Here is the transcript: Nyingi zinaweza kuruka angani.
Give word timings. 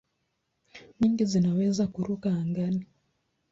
Nyingi 0.99 1.23
zinaweza 1.31 1.83
kuruka 1.93 2.27
angani. 2.41 2.83